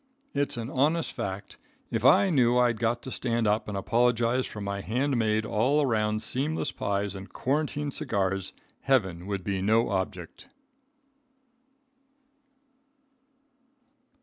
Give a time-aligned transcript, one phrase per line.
[0.33, 1.57] It's an honest fact,
[1.91, 5.79] if I knew I'd got to stand up and apologize for my hand made, all
[5.83, 10.47] around, seamless pies, and quarantine cigars, Heaven would be no object."